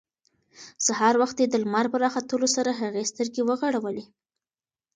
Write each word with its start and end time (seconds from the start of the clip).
سهار 0.85 1.15
وختي 1.21 1.45
د 1.47 1.55
لمر 1.63 1.85
په 1.93 1.97
راختلو 2.03 2.47
سره 2.55 2.71
هغې 2.81 3.03
سترګې 3.11 3.41
وغړولې. 3.45 4.03